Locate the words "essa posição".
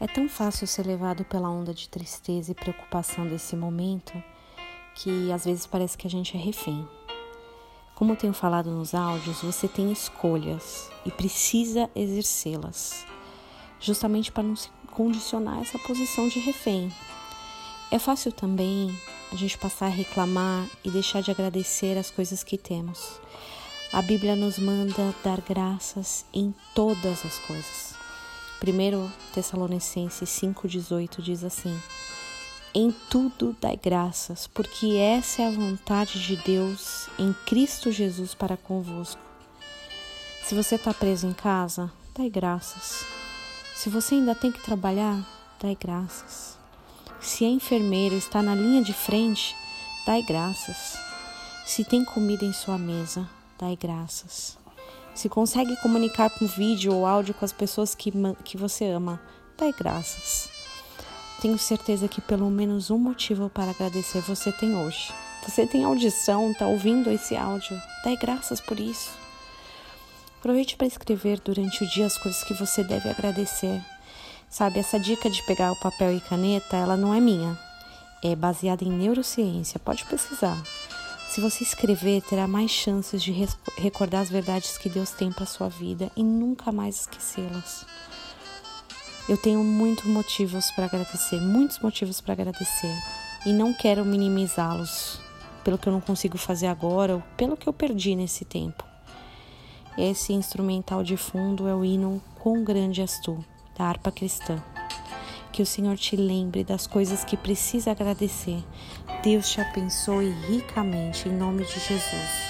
15.60-16.28